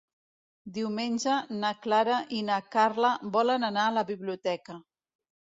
[0.77, 4.81] Diumenge na Clara i na Carla volen anar a la biblioteca.